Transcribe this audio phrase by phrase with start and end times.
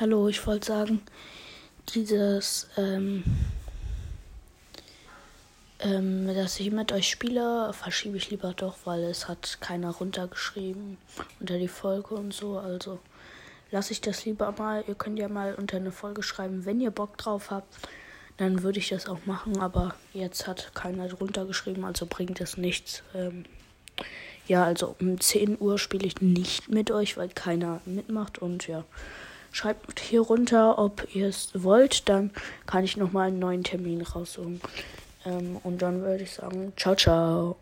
[0.00, 1.02] Hallo, ich wollte sagen,
[1.90, 3.24] dieses, ähm,
[5.80, 10.96] ähm, dass ich mit euch spiele, verschiebe ich lieber doch, weil es hat keiner runtergeschrieben
[11.40, 12.56] unter die Folge und so.
[12.56, 13.00] Also
[13.70, 14.82] lasse ich das lieber mal.
[14.88, 17.68] Ihr könnt ja mal unter eine Folge schreiben, wenn ihr Bock drauf habt.
[18.38, 22.56] Dann würde ich das auch machen, aber jetzt hat keiner drunter geschrieben, also bringt es
[22.56, 23.02] nichts.
[23.14, 23.44] Ähm,
[24.48, 28.84] ja, also um 10 Uhr spiele ich nicht mit euch, weil keiner mitmacht und ja.
[29.52, 32.08] Schreibt hier runter, ob ihr es wollt.
[32.08, 32.30] Dann
[32.66, 34.60] kann ich nochmal einen neuen Termin raussuchen.
[35.24, 37.56] Ähm, und dann würde ich sagen, ciao, ciao.